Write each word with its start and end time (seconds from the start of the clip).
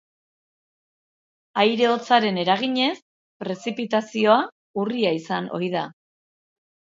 Aire 1.63 1.85
hotzaren 1.89 2.39
eraginez, 2.43 2.93
prezipitazioa 3.45 4.39
urria 4.85 5.13
izan 5.21 5.53
ohi 5.61 5.71
da. 5.77 5.85